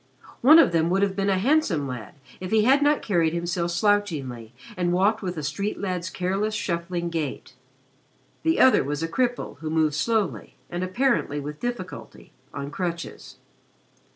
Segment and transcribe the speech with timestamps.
[0.41, 3.69] One of them would have been a handsome lad if he had not carried himself
[3.69, 7.53] slouchingly and walked with a street lad's careless shuffling gait.
[8.41, 13.35] The other was a cripple who moved slowly, and apparently with difficulty, on crutches.